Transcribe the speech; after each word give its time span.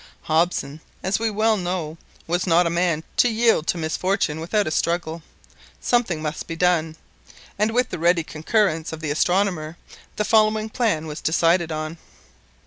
Hobson, 0.23 0.81
as 1.03 1.19
we 1.19 1.29
well 1.29 1.57
know, 1.57 1.95
was 2.25 2.47
not 2.47 2.65
a 2.65 2.71
man 2.71 3.03
to 3.17 3.29
yield 3.29 3.67
to 3.67 3.77
misfortune 3.77 4.39
without 4.39 4.65
a 4.65 4.71
struggle. 4.71 5.21
Something 5.79 6.23
must 6.23 6.47
be 6.47 6.55
done, 6.55 6.95
and 7.59 7.69
with 7.69 7.89
the 7.89 7.99
ready 7.99 8.23
concurrence 8.23 8.91
of 8.91 9.01
the 9.01 9.11
astronomer 9.11 9.77
the 10.15 10.25
following 10.25 10.69
plan 10.69 11.05
was 11.05 11.21
decided 11.21 11.71
on. 11.71 11.99